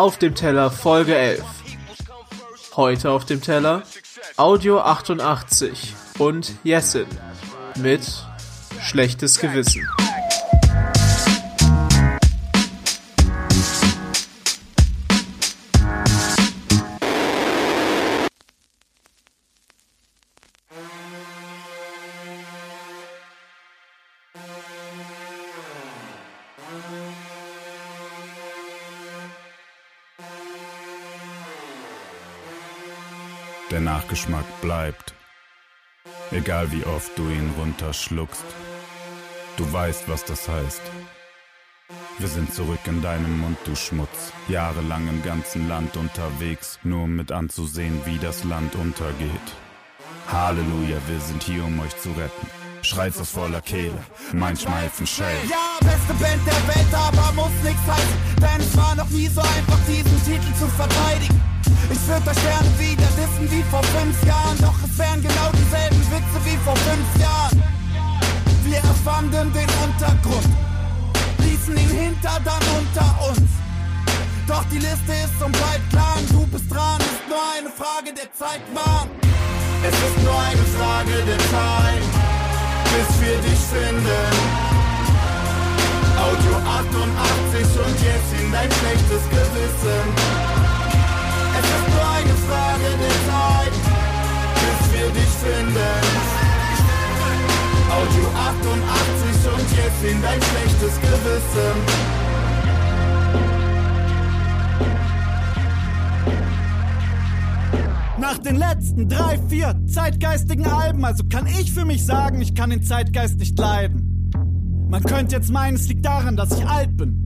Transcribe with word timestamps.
Auf 0.00 0.16
dem 0.16 0.34
Teller 0.34 0.70
Folge 0.70 1.14
11. 1.14 1.44
Heute 2.74 3.10
auf 3.10 3.26
dem 3.26 3.42
Teller 3.42 3.82
Audio 4.38 4.80
88 4.80 5.94
und 6.18 6.54
Jessin 6.64 7.04
mit 7.76 8.00
Schlechtes 8.80 9.38
Gewissen. 9.38 9.86
Der 33.70 33.80
Nachgeschmack 33.80 34.44
bleibt, 34.60 35.14
egal 36.32 36.72
wie 36.72 36.84
oft 36.84 37.16
du 37.16 37.22
ihn 37.28 37.54
runterschluckst. 37.56 38.44
Du 39.56 39.72
weißt, 39.72 40.08
was 40.08 40.24
das 40.24 40.48
heißt. 40.48 40.82
Wir 42.18 42.26
sind 42.26 42.52
zurück 42.52 42.80
in 42.86 43.00
deinem 43.00 43.40
Mund, 43.40 43.58
du 43.64 43.76
Schmutz. 43.76 44.32
Jahrelang 44.48 45.06
im 45.08 45.22
ganzen 45.22 45.68
Land 45.68 45.96
unterwegs, 45.96 46.80
nur 46.82 47.04
um 47.04 47.14
mit 47.14 47.30
anzusehen, 47.30 48.00
wie 48.06 48.18
das 48.18 48.42
Land 48.42 48.74
untergeht. 48.74 49.30
Halleluja, 50.32 50.98
wir 51.06 51.20
sind 51.20 51.42
hier, 51.42 51.64
um 51.64 51.78
euch 51.78 51.96
zu 51.96 52.10
retten. 52.10 52.46
Schreit's 52.82 53.20
aus 53.20 53.30
voller 53.30 53.60
Kehle, 53.60 54.02
mein 54.32 54.56
Schmeißen 54.56 55.06
schellt. 55.06 55.48
Ja, 55.48 55.78
beste 55.80 56.14
Band 56.14 56.44
der 56.44 56.74
Welt, 56.74 56.92
aber 56.92 57.32
muss 57.34 57.62
nichts 57.62 57.86
heißen. 57.86 58.18
Denn 58.40 58.60
es 58.60 58.76
war 58.76 58.96
noch 58.96 59.08
nie 59.10 59.28
so 59.28 59.40
einfach, 59.40 59.78
diesen 59.86 60.24
Titel 60.24 60.54
zu 60.58 60.66
verteidigen. 60.66 61.49
Ich 61.90 62.08
würde 62.08 62.30
euch 62.30 62.42
gerne 62.42 62.70
wieder 62.78 63.08
dissen 63.18 63.50
wie 63.50 63.62
vor 63.70 63.82
fünf 63.82 64.16
Jahren. 64.24 64.56
Doch 64.60 64.76
es 64.84 64.98
wären 64.98 65.22
genau 65.22 65.50
dieselben 65.52 66.00
Witze 66.10 66.38
wie 66.44 66.56
vor 66.64 66.76
fünf 66.76 67.08
Jahren. 67.20 67.62
Wir 68.64 68.78
erfanden 68.78 69.52
den 69.52 69.70
Untergrund, 69.82 70.48
ließen 71.38 71.76
ihn 71.76 71.90
hinter 71.90 72.38
dann 72.44 72.62
unter 72.78 73.08
uns. 73.30 73.50
Doch 74.46 74.64
die 74.70 74.78
Liste 74.78 75.12
ist 75.24 75.42
und 75.42 75.52
bleibt 75.52 75.92
lang, 75.92 76.22
du 76.30 76.46
bist 76.46 76.70
dran, 76.70 77.00
ist 77.00 77.26
nur 77.28 77.42
eine 77.56 77.70
Frage 77.70 78.14
der 78.14 78.32
Zeit, 78.32 78.62
Mann. 78.74 79.08
Es 79.82 79.94
ist 79.94 80.18
nur 80.24 80.38
eine 80.38 80.66
Frage 80.76 81.24
der 81.24 81.38
Zeit, 81.38 82.04
bis 82.92 83.08
wir 83.20 83.36
dich 83.38 83.60
finden. 83.70 84.70
Audio 86.20 86.54
88 86.56 87.64
und 87.86 87.96
jetzt 88.02 88.30
in 88.40 88.52
dein 88.52 88.70
schlechtes 88.70 89.22
Gewissen. 89.30 89.49
Und 98.66 99.76
jetzt 99.76 100.04
in 100.04 100.22
dein 100.22 100.40
schlechtes 100.40 101.00
Gewissen. 101.00 102.20
Nach 108.18 108.38
den 108.38 108.56
letzten 108.56 109.08
drei, 109.08 109.38
vier 109.48 109.74
zeitgeistigen 109.86 110.66
Alben, 110.66 111.04
also 111.04 111.24
kann 111.24 111.46
ich 111.46 111.72
für 111.72 111.84
mich 111.84 112.04
sagen, 112.04 112.40
ich 112.42 112.54
kann 112.54 112.70
den 112.70 112.82
Zeitgeist 112.82 113.38
nicht 113.38 113.58
leiden. 113.58 114.30
Man 114.90 115.02
könnte 115.04 115.36
jetzt 115.36 115.50
meinen, 115.50 115.76
es 115.76 115.88
liegt 115.88 116.04
daran, 116.04 116.36
dass 116.36 116.50
ich 116.52 116.66
alt 116.66 116.96
bin. 116.96 117.24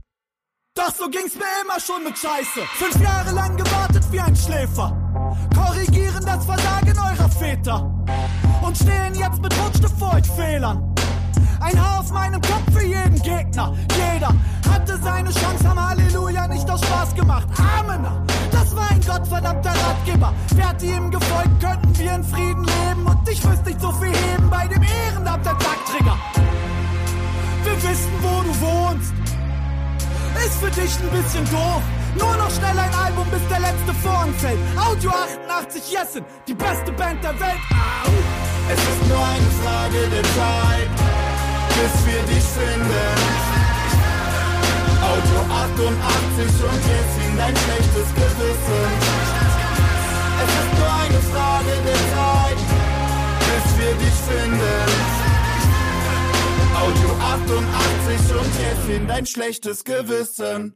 Doch 0.75 0.93
so 0.93 1.09
ging's 1.09 1.35
mir 1.35 1.43
immer 1.63 1.79
schon 1.79 2.03
mit 2.03 2.17
Scheiße. 2.17 2.61
Fünf 2.75 3.01
Jahre 3.01 3.33
lang 3.33 3.57
gewartet 3.57 4.03
wie 4.11 4.19
ein 4.19 4.35
Schläfer. 4.35 4.95
Korrigieren 5.55 6.25
das 6.25 6.45
Versagen 6.45 6.97
eurer 6.97 7.29
Väter. 7.29 8.05
Und 8.61 8.77
stehen 8.77 9.15
jetzt 9.15 9.41
mit 9.41 9.53
Rotstift 9.59 9.97
vor 9.97 10.13
euch 10.13 10.27
Fehlern. 10.27 10.94
Ein 11.59 11.81
Haar 11.81 11.99
auf 11.99 12.11
meinem 12.11 12.41
Kopf 12.41 12.73
für 12.73 12.85
jeden 12.85 13.21
Gegner. 13.21 13.73
Jeder 14.13 14.33
hatte 14.69 14.97
seine 15.01 15.29
Chance, 15.31 15.67
haben 15.67 15.89
Halleluja 15.89 16.47
nicht 16.47 16.69
aus 16.69 16.81
Spaß 16.85 17.15
gemacht. 17.15 17.47
Amen. 17.79 18.05
Das 18.51 18.75
war 18.75 18.89
ein 18.89 19.01
gottverdammter 19.01 19.71
Ratgeber. 19.71 20.33
Wärt 20.55 20.81
ihr 20.83 20.97
ihm 20.97 21.11
gefolgt, 21.11 21.59
könnten 21.59 21.97
wir 21.97 22.15
in 22.15 22.23
Frieden 22.23 22.63
leben. 22.63 23.05
Und 23.05 23.29
ich 23.29 23.43
müsste 23.43 23.69
nicht 23.69 23.81
so 23.81 23.91
viel 23.91 24.13
heben 24.13 24.49
bei 24.49 24.67
dem 24.67 24.83
Ehrenamt 24.83 25.45
der. 25.45 25.55
Wir 27.65 27.89
wissen, 27.89 28.11
wo 28.21 28.43
du 28.43 28.61
wohnst. 28.61 29.13
Ist 30.45 30.59
für 30.59 30.69
dich 30.69 30.99
ein 30.99 31.09
bisschen 31.09 31.45
doof. 31.45 31.81
Nur 32.17 32.37
noch 32.37 32.51
schnell 32.51 32.77
ein 32.77 32.93
Album, 32.93 33.25
bis 33.31 33.41
der 33.49 33.59
letzte 33.59 33.93
Vorhang 34.03 34.33
fällt. 34.35 34.59
Audio 34.77 35.09
88 35.09 35.91
Jessen, 35.91 36.25
die 36.47 36.53
beste 36.53 36.91
Band 36.91 37.23
der 37.23 37.37
Welt. 37.39 37.59
Au. 37.71 38.11
Es 38.71 38.79
ist 38.79 39.09
nur 39.09 39.17
eine 39.17 39.51
Frage 39.63 40.09
der 40.09 40.23
Zeit, 40.23 40.89
bis 41.75 42.05
wir 42.05 42.21
dich 42.23 42.43
finden. 42.43 43.15
Audio 45.03 45.39
88 45.51 46.63
und 46.63 46.81
jetzt 46.93 47.15
in 47.25 47.37
dein 47.37 47.55
schlechtes 47.55 48.09
Gewissen. 48.15 48.87
Es 50.43 50.51
ist 50.61 50.71
nur 50.79 50.91
eine 51.03 51.21
Frage 51.31 51.73
der 51.85 52.01
Zeit, 52.15 52.59
bis 53.47 53.65
wir 53.79 53.93
dich 54.03 54.17
finden. 54.29 55.15
Audio 56.75 57.09
88 57.21 58.35
und 58.35 58.53
jetzt 58.59 58.89
in 58.89 59.07
dein 59.07 59.25
schlechtes 59.25 59.83
Gewissen. 59.83 60.73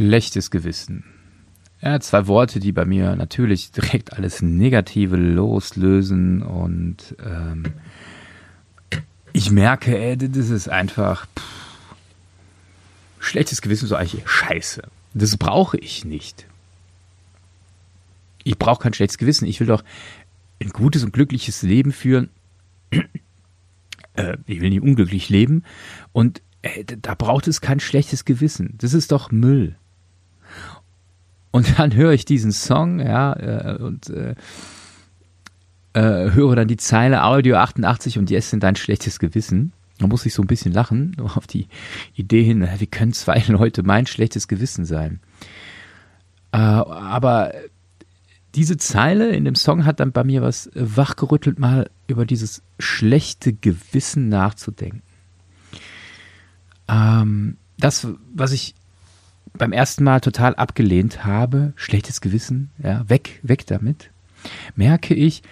Schlechtes 0.00 0.50
Gewissen. 0.50 1.04
Ja, 1.82 2.00
zwei 2.00 2.26
Worte, 2.26 2.58
die 2.58 2.72
bei 2.72 2.86
mir 2.86 3.16
natürlich 3.16 3.70
direkt 3.70 4.14
alles 4.14 4.40
Negative 4.40 5.16
loslösen 5.16 6.40
und 6.42 7.14
ähm, 7.22 7.64
ich 9.34 9.50
merke, 9.50 9.98
ey, 9.98 10.16
das 10.16 10.48
ist 10.48 10.70
einfach 10.70 11.26
pff, 11.36 11.96
schlechtes 13.18 13.60
Gewissen 13.60 13.88
so 13.88 13.94
eigentlich 13.94 14.26
Scheiße. 14.26 14.84
Das 15.12 15.36
brauche 15.36 15.76
ich 15.76 16.06
nicht. 16.06 16.46
Ich 18.42 18.58
brauche 18.58 18.82
kein 18.82 18.94
schlechtes 18.94 19.18
Gewissen. 19.18 19.46
Ich 19.46 19.60
will 19.60 19.66
doch 19.66 19.84
ein 20.62 20.70
gutes 20.70 21.04
und 21.04 21.12
glückliches 21.12 21.60
Leben 21.60 21.92
führen. 21.92 22.30
äh, 24.14 24.38
ich 24.46 24.62
will 24.62 24.70
nicht 24.70 24.80
unglücklich 24.80 25.28
leben 25.28 25.62
und 26.12 26.40
äh, 26.62 26.86
da 26.86 27.14
braucht 27.14 27.48
es 27.48 27.60
kein 27.60 27.80
schlechtes 27.80 28.24
Gewissen. 28.24 28.76
Das 28.78 28.94
ist 28.94 29.12
doch 29.12 29.30
Müll. 29.30 29.76
Und 31.50 31.78
dann 31.78 31.94
höre 31.94 32.12
ich 32.12 32.24
diesen 32.24 32.52
Song, 32.52 33.00
ja, 33.00 33.32
äh, 33.32 33.76
und 33.82 34.08
äh, 34.10 34.34
äh, 35.92 36.30
höre 36.32 36.54
dann 36.54 36.68
die 36.68 36.76
Zeile 36.76 37.24
Audio 37.24 37.56
88 37.56 38.18
und 38.18 38.30
jetzt 38.30 38.50
sind 38.50 38.62
dein 38.62 38.76
schlechtes 38.76 39.18
Gewissen. 39.18 39.72
Da 39.98 40.06
muss 40.06 40.24
ich 40.24 40.34
so 40.34 40.42
ein 40.42 40.46
bisschen 40.46 40.72
lachen, 40.72 41.16
auf 41.34 41.46
die 41.46 41.66
Idee 42.14 42.42
hin, 42.42 42.66
wie 42.78 42.86
können 42.86 43.12
zwei 43.12 43.38
Leute 43.48 43.82
mein 43.82 44.06
schlechtes 44.06 44.48
Gewissen 44.48 44.84
sein? 44.84 45.20
Äh, 46.52 46.58
aber 46.58 47.52
diese 48.54 48.76
Zeile 48.76 49.30
in 49.30 49.44
dem 49.44 49.54
Song 49.54 49.84
hat 49.84 50.00
dann 50.00 50.12
bei 50.12 50.24
mir 50.24 50.42
was 50.42 50.70
wachgerüttelt, 50.74 51.58
mal 51.58 51.88
über 52.08 52.26
dieses 52.26 52.62
schlechte 52.78 53.52
Gewissen 53.52 54.28
nachzudenken. 54.28 55.02
Ähm, 56.88 57.56
das, 57.78 58.08
was 58.34 58.52
ich 58.52 58.74
beim 59.56 59.72
ersten 59.72 60.04
Mal 60.04 60.20
total 60.20 60.54
abgelehnt 60.54 61.24
habe, 61.24 61.72
schlechtes 61.76 62.20
Gewissen, 62.20 62.70
ja, 62.82 63.08
weg, 63.08 63.40
weg 63.42 63.66
damit, 63.66 64.10
merke 64.74 65.14
ich, 65.14 65.42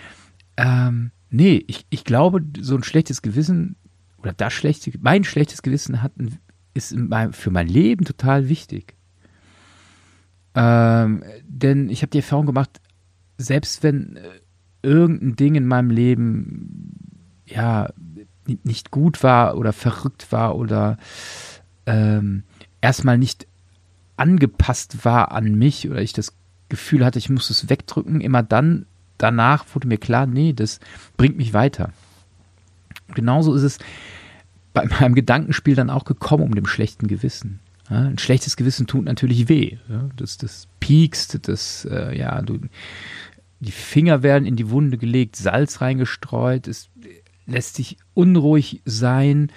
ähm, 0.56 1.10
nee, 1.30 1.64
ich, 1.66 1.86
ich 1.90 2.04
glaube, 2.04 2.42
so 2.60 2.76
ein 2.76 2.82
schlechtes 2.82 3.22
Gewissen 3.22 3.76
oder 4.18 4.32
das 4.32 4.52
schlechte, 4.52 4.92
mein 5.00 5.24
schlechtes 5.24 5.62
Gewissen 5.62 6.02
hat, 6.02 6.12
ist 6.74 6.96
für 7.32 7.50
mein 7.50 7.68
Leben 7.68 8.04
total 8.04 8.48
wichtig. 8.48 8.94
Ähm, 10.54 11.22
denn 11.46 11.88
ich 11.88 12.02
habe 12.02 12.10
die 12.10 12.18
Erfahrung 12.18 12.46
gemacht, 12.46 12.80
selbst 13.36 13.82
wenn 13.82 14.16
äh, 14.16 14.22
irgendein 14.82 15.36
Ding 15.36 15.54
in 15.54 15.66
meinem 15.66 15.90
Leben, 15.90 16.94
ja, 17.46 17.90
nicht 18.64 18.90
gut 18.90 19.22
war 19.22 19.56
oder 19.56 19.72
verrückt 19.72 20.32
war 20.32 20.56
oder 20.56 20.98
ähm, 21.86 22.44
erstmal 22.80 23.18
nicht 23.18 23.46
angepasst 24.18 25.04
war 25.04 25.32
an 25.32 25.54
mich 25.54 25.88
oder 25.88 26.00
ich 26.00 26.12
das 26.12 26.34
Gefühl 26.68 27.04
hatte, 27.04 27.18
ich 27.18 27.30
muss 27.30 27.50
es 27.50 27.68
wegdrücken, 27.68 28.20
immer 28.20 28.42
dann 28.42 28.86
danach 29.18 29.66
wurde 29.74 29.88
mir 29.88 29.98
klar, 29.98 30.26
nee, 30.26 30.52
das 30.52 30.80
bringt 31.16 31.36
mich 31.36 31.52
weiter. 31.52 31.92
Genauso 33.14 33.54
ist 33.54 33.62
es 33.62 33.78
bei 34.72 34.86
meinem 34.86 35.14
Gedankenspiel 35.14 35.74
dann 35.74 35.90
auch 35.90 36.04
gekommen 36.04 36.44
um 36.44 36.54
dem 36.54 36.66
schlechten 36.66 37.08
Gewissen. 37.08 37.60
Ja, 37.90 38.02
ein 38.02 38.18
schlechtes 38.18 38.56
Gewissen 38.56 38.86
tut 38.86 39.04
natürlich 39.04 39.48
weh. 39.48 39.78
Ja, 39.88 40.08
das, 40.16 40.36
das 40.36 40.68
piekst, 40.78 41.48
das, 41.48 41.86
äh, 41.90 42.16
ja, 42.16 42.42
du, 42.42 42.60
die 43.60 43.72
Finger 43.72 44.22
werden 44.22 44.46
in 44.46 44.56
die 44.56 44.70
Wunde 44.70 44.98
gelegt, 44.98 45.36
Salz 45.36 45.80
reingestreut, 45.80 46.68
es 46.68 46.90
lässt 47.46 47.78
dich 47.78 47.96
unruhig 48.14 48.82
sein. 48.84 49.50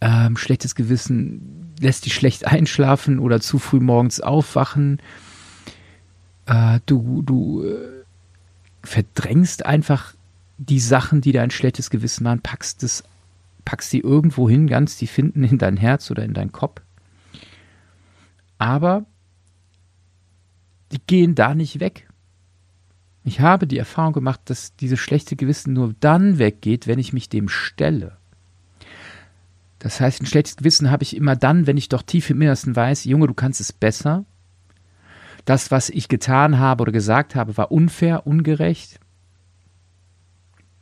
Ähm, 0.00 0.36
schlechtes 0.36 0.74
Gewissen 0.74 1.61
lässt 1.82 2.06
dich 2.06 2.14
schlecht 2.14 2.46
einschlafen 2.46 3.18
oder 3.18 3.40
zu 3.40 3.58
früh 3.58 3.80
morgens 3.80 4.20
aufwachen. 4.20 5.00
Äh, 6.46 6.80
du 6.86 7.22
du 7.22 7.64
äh, 7.64 8.04
verdrängst 8.82 9.66
einfach 9.66 10.14
die 10.58 10.80
Sachen, 10.80 11.20
die 11.20 11.32
dein 11.32 11.50
schlechtes 11.50 11.90
Gewissen 11.90 12.24
machen, 12.24 12.40
packst 12.40 12.82
es, 12.82 13.04
packst 13.64 13.90
sie 13.90 14.00
irgendwo 14.00 14.48
hin, 14.48 14.66
ganz, 14.66 14.96
die 14.96 15.06
finden 15.06 15.44
in 15.44 15.58
dein 15.58 15.76
Herz 15.76 16.10
oder 16.10 16.24
in 16.24 16.34
deinen 16.34 16.52
Kopf. 16.52 16.80
Aber 18.58 19.04
die 20.92 21.00
gehen 21.06 21.34
da 21.34 21.54
nicht 21.54 21.80
weg. 21.80 22.08
Ich 23.24 23.40
habe 23.40 23.66
die 23.66 23.78
Erfahrung 23.78 24.12
gemacht, 24.12 24.40
dass 24.44 24.76
dieses 24.76 24.98
schlechte 24.98 25.36
Gewissen 25.36 25.72
nur 25.72 25.94
dann 26.00 26.38
weggeht, 26.38 26.86
wenn 26.86 26.98
ich 26.98 27.12
mich 27.12 27.28
dem 27.28 27.48
stelle. 27.48 28.16
Das 29.82 30.00
heißt, 30.00 30.22
ein 30.22 30.26
schlechtes 30.26 30.54
Gewissen 30.54 30.92
habe 30.92 31.02
ich 31.02 31.16
immer 31.16 31.34
dann, 31.34 31.66
wenn 31.66 31.76
ich 31.76 31.88
doch 31.88 32.02
tief 32.02 32.30
im 32.30 32.40
Innersten 32.40 32.76
weiß, 32.76 33.02
Junge, 33.04 33.26
du 33.26 33.34
kannst 33.34 33.60
es 33.60 33.72
besser. 33.72 34.24
Das, 35.44 35.72
was 35.72 35.90
ich 35.90 36.06
getan 36.06 36.60
habe 36.60 36.82
oder 36.82 36.92
gesagt 36.92 37.34
habe, 37.34 37.56
war 37.56 37.72
unfair, 37.72 38.24
ungerecht. 38.24 39.00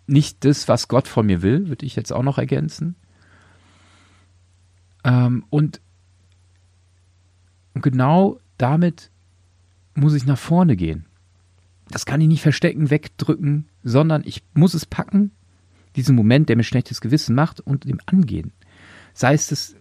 Nicht 0.06 0.44
das, 0.44 0.68
was 0.68 0.88
Gott 0.88 1.08
von 1.08 1.24
mir 1.24 1.40
will, 1.40 1.68
würde 1.68 1.86
ich 1.86 1.96
jetzt 1.96 2.12
auch 2.12 2.22
noch 2.22 2.36
ergänzen. 2.36 2.94
Ähm, 5.02 5.46
und 5.48 5.80
genau 7.72 8.38
damit 8.58 9.10
muss 9.94 10.12
ich 10.12 10.26
nach 10.26 10.36
vorne 10.36 10.76
gehen. 10.76 11.06
Das 11.88 12.04
kann 12.04 12.20
ich 12.20 12.28
nicht 12.28 12.42
verstecken, 12.42 12.90
wegdrücken, 12.90 13.66
sondern 13.82 14.24
ich 14.26 14.42
muss 14.52 14.74
es 14.74 14.84
packen, 14.84 15.30
diesen 15.96 16.16
Moment, 16.16 16.50
der 16.50 16.56
mir 16.56 16.64
schlechtes 16.64 17.00
Gewissen 17.00 17.34
macht, 17.34 17.60
und 17.60 17.84
dem 17.84 17.98
angehen. 18.04 18.52
Sei 19.14 19.34
es 19.34 19.48
das, 19.48 19.76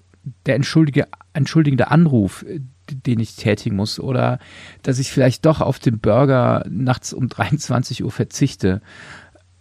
der 0.46 0.56
entschuldige, 0.56 1.08
entschuldigende 1.34 1.92
Anruf, 1.92 2.46
den 2.90 3.20
ich 3.20 3.36
tätigen 3.36 3.76
muss, 3.76 4.00
oder 4.00 4.40
dass 4.84 5.00
ich 5.00 5.12
vielleicht 5.12 5.46
doch 5.46 5.62
auf 5.62 5.80
den 5.80 6.00
Burger 6.00 6.66
nachts 6.70 7.14
um 7.14 7.30
23 7.30 8.04
Uhr 8.04 8.12
verzichte. 8.12 8.82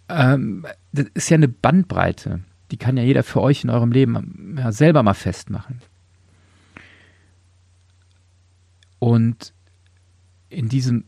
Ähm, 0.07 0.65
das 0.91 1.05
ist 1.13 1.29
ja 1.29 1.35
eine 1.35 1.47
Bandbreite. 1.47 2.41
Die 2.71 2.77
kann 2.77 2.97
ja 2.97 3.03
jeder 3.03 3.23
für 3.23 3.41
euch 3.41 3.63
in 3.63 3.69
eurem 3.69 3.91
Leben 3.91 4.55
ja, 4.57 4.71
selber 4.71 5.03
mal 5.03 5.13
festmachen. 5.13 5.81
Und 8.99 9.53
in 10.49 10.67
diesem 10.67 11.05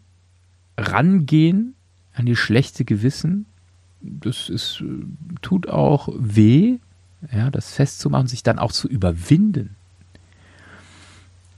rangehen 0.77 1.75
an 2.13 2.25
die 2.25 2.35
schlechte 2.35 2.85
Gewissen, 2.85 3.45
das 4.01 4.49
ist, 4.49 4.81
äh, 4.81 5.05
tut 5.41 5.67
auch 5.67 6.09
weh, 6.17 6.79
ja, 7.31 7.51
das 7.51 7.73
festzumachen, 7.73 8.27
sich 8.27 8.44
dann 8.44 8.59
auch 8.59 8.71
zu 8.71 8.88
überwinden. 8.88 9.75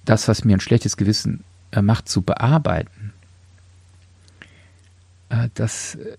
Das, 0.06 0.28
was 0.28 0.44
mir 0.44 0.58
ein 0.58 0.60
schlechtes 0.60 0.98
Gewissen 0.98 1.44
äh, 1.72 1.82
macht, 1.82 2.10
zu 2.10 2.22
bearbeiten. 2.22 3.14
Äh, 5.30 5.50
das, 5.54 5.96
äh, 5.96 6.18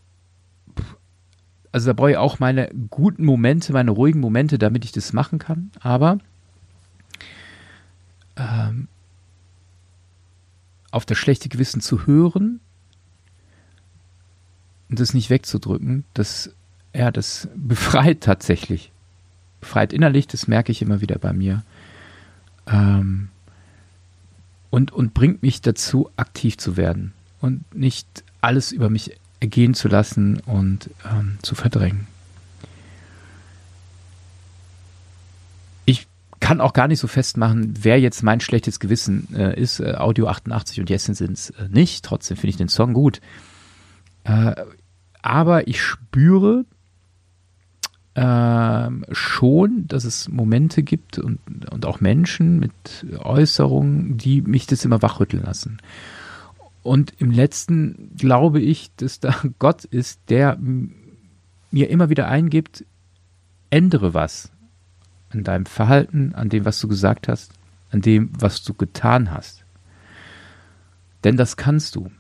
also 1.72 1.88
da 1.88 1.92
brauche 1.92 2.12
ich 2.12 2.16
auch 2.16 2.38
meine 2.38 2.70
guten 2.90 3.24
Momente, 3.24 3.72
meine 3.72 3.90
ruhigen 3.90 4.20
Momente, 4.20 4.58
damit 4.58 4.84
ich 4.84 4.92
das 4.92 5.12
machen 5.12 5.38
kann. 5.38 5.70
Aber 5.80 6.18
ähm, 8.36 8.88
auf 10.90 11.04
das 11.04 11.18
schlechte 11.18 11.48
Gewissen 11.48 11.80
zu 11.80 12.06
hören, 12.06 12.60
und 14.88 15.00
das 15.00 15.12
nicht 15.12 15.28
wegzudrücken, 15.28 16.04
das, 16.14 16.54
ja, 16.94 17.10
das 17.10 17.48
befreit 17.56 18.20
tatsächlich. 18.20 18.92
Befreit 19.64 19.94
innerlich, 19.94 20.26
das 20.26 20.46
merke 20.46 20.70
ich 20.72 20.82
immer 20.82 21.00
wieder 21.00 21.18
bei 21.18 21.32
mir. 21.32 21.62
Ähm, 22.66 23.28
und, 24.68 24.92
und 24.92 25.14
bringt 25.14 25.42
mich 25.42 25.62
dazu, 25.62 26.10
aktiv 26.16 26.58
zu 26.58 26.76
werden 26.76 27.14
und 27.40 27.74
nicht 27.74 28.24
alles 28.42 28.72
über 28.72 28.90
mich 28.90 29.16
ergehen 29.40 29.72
zu 29.72 29.88
lassen 29.88 30.40
und 30.40 30.90
ähm, 31.10 31.38
zu 31.42 31.54
verdrängen. 31.54 32.06
Ich 35.86 36.06
kann 36.40 36.60
auch 36.60 36.74
gar 36.74 36.88
nicht 36.88 37.00
so 37.00 37.06
festmachen, 37.06 37.74
wer 37.80 37.98
jetzt 37.98 38.22
mein 38.22 38.40
schlechtes 38.40 38.80
Gewissen 38.80 39.34
äh, 39.34 39.58
ist. 39.58 39.80
Äh, 39.80 39.94
Audio 39.96 40.28
88 40.28 40.80
und 40.80 40.90
Jessen 40.90 41.14
sind 41.14 41.32
es 41.32 41.50
äh, 41.50 41.68
nicht. 41.70 42.04
Trotzdem 42.04 42.36
finde 42.36 42.50
ich 42.50 42.56
den 42.56 42.68
Song 42.68 42.92
gut. 42.92 43.22
Äh, 44.24 44.54
aber 45.22 45.68
ich 45.68 45.80
spüre 45.80 46.66
äh, 48.14 48.90
schon, 49.12 49.86
dass 49.88 50.04
es 50.04 50.28
Momente 50.28 50.82
gibt 50.82 51.18
und, 51.18 51.38
und 51.70 51.86
auch 51.86 52.00
Menschen 52.00 52.60
mit 52.60 52.72
Äußerungen, 53.18 54.16
die 54.16 54.42
mich 54.42 54.66
das 54.66 54.84
immer 54.84 55.02
wachrütteln 55.02 55.42
lassen. 55.42 55.78
Und 56.82 57.14
im 57.18 57.30
letzten 57.30 58.10
glaube 58.16 58.60
ich, 58.60 58.90
dass 58.96 59.20
da 59.20 59.34
Gott 59.58 59.84
ist, 59.84 60.20
der 60.28 60.58
mir 61.70 61.90
immer 61.90 62.08
wieder 62.08 62.28
eingibt, 62.28 62.84
ändere 63.70 64.14
was 64.14 64.52
an 65.30 65.42
deinem 65.42 65.66
Verhalten, 65.66 66.34
an 66.34 66.48
dem, 66.48 66.64
was 66.64 66.78
du 66.78 66.86
gesagt 66.86 67.26
hast, 67.26 67.52
an 67.90 68.00
dem, 68.00 68.30
was 68.38 68.62
du 68.62 68.74
getan 68.74 69.32
hast. 69.32 69.64
Denn 71.24 71.36
das 71.36 71.56
kannst 71.56 71.96
du. 71.96 72.12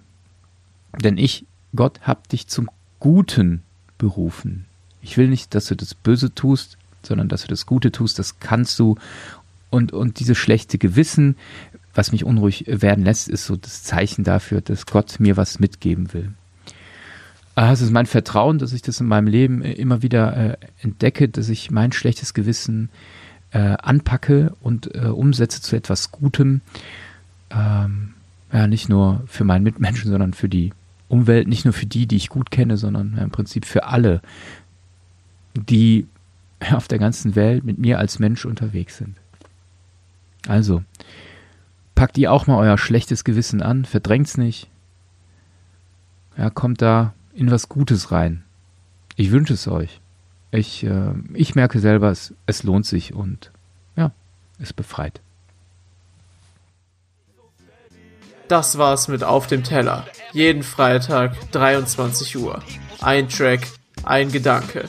Denn 1.00 1.18
ich 1.18 1.46
Gott 1.76 2.00
hab 2.02 2.28
dich 2.28 2.48
zum 2.48 2.70
Guten 2.98 3.62
berufen. 3.98 4.66
Ich 5.04 5.18
will 5.18 5.28
nicht, 5.28 5.54
dass 5.54 5.66
du 5.66 5.76
das 5.76 5.94
Böse 5.94 6.34
tust, 6.34 6.78
sondern 7.02 7.28
dass 7.28 7.42
du 7.42 7.48
das 7.48 7.66
Gute 7.66 7.92
tust, 7.92 8.18
das 8.18 8.40
kannst 8.40 8.78
du. 8.78 8.96
Und, 9.68 9.92
und 9.92 10.18
dieses 10.18 10.38
schlechte 10.38 10.78
Gewissen, 10.78 11.36
was 11.94 12.10
mich 12.10 12.24
unruhig 12.24 12.64
werden 12.66 13.04
lässt, 13.04 13.28
ist 13.28 13.44
so 13.44 13.54
das 13.54 13.82
Zeichen 13.82 14.24
dafür, 14.24 14.62
dass 14.62 14.86
Gott 14.86 15.20
mir 15.20 15.36
was 15.36 15.60
mitgeben 15.60 16.12
will. 16.14 16.32
Ah, 17.54 17.72
es 17.72 17.82
ist 17.82 17.92
mein 17.92 18.06
Vertrauen, 18.06 18.58
dass 18.58 18.72
ich 18.72 18.82
das 18.82 19.00
in 19.00 19.06
meinem 19.06 19.28
Leben 19.28 19.62
immer 19.62 20.02
wieder 20.02 20.36
äh, 20.36 20.56
entdecke, 20.80 21.28
dass 21.28 21.50
ich 21.50 21.70
mein 21.70 21.92
schlechtes 21.92 22.34
Gewissen 22.34 22.88
äh, 23.52 23.58
anpacke 23.58 24.54
und 24.60 24.92
äh, 24.94 25.06
umsetze 25.06 25.60
zu 25.60 25.76
etwas 25.76 26.10
Gutem. 26.10 26.62
Ähm, 27.50 28.14
ja, 28.52 28.66
nicht 28.66 28.88
nur 28.88 29.22
für 29.26 29.44
meinen 29.44 29.62
Mitmenschen, 29.64 30.10
sondern 30.10 30.32
für 30.32 30.48
die 30.48 30.72
Umwelt 31.08 31.46
nicht 31.46 31.64
nur 31.64 31.74
für 31.74 31.86
die, 31.86 32.06
die 32.06 32.16
ich 32.16 32.28
gut 32.28 32.50
kenne, 32.50 32.76
sondern 32.76 33.18
im 33.18 33.30
Prinzip 33.30 33.66
für 33.66 33.84
alle, 33.84 34.20
die 35.54 36.06
auf 36.72 36.88
der 36.88 36.98
ganzen 36.98 37.34
Welt 37.34 37.64
mit 37.64 37.78
mir 37.78 37.98
als 37.98 38.18
Mensch 38.18 38.44
unterwegs 38.44 38.96
sind. 38.98 39.16
Also, 40.46 40.82
packt 41.94 42.18
ihr 42.18 42.32
auch 42.32 42.46
mal 42.46 42.58
euer 42.58 42.78
schlechtes 42.78 43.24
Gewissen 43.24 43.62
an, 43.62 43.84
verdrängt's 43.84 44.36
nicht. 44.36 44.68
Ja, 46.36 46.50
kommt 46.50 46.82
da 46.82 47.14
in 47.32 47.50
was 47.50 47.68
Gutes 47.68 48.10
rein. 48.10 48.44
Ich 49.16 49.30
wünsche 49.30 49.54
es 49.54 49.68
euch. 49.68 50.00
Ich, 50.50 50.84
äh, 50.84 51.12
ich 51.32 51.54
merke 51.54 51.80
selber, 51.80 52.10
es, 52.10 52.34
es 52.46 52.62
lohnt 52.62 52.86
sich 52.86 53.14
und 53.14 53.50
ja, 53.96 54.12
es 54.58 54.72
befreit. 54.72 55.20
Das 58.48 58.76
war's 58.76 59.08
mit 59.08 59.24
Auf 59.24 59.46
dem 59.46 59.64
Teller. 59.64 60.06
Jeden 60.32 60.62
Freitag 60.62 61.34
23 61.52 62.36
Uhr. 62.36 62.62
Ein 63.00 63.28
Track, 63.28 63.66
ein 64.02 64.30
Gedanke. 64.30 64.88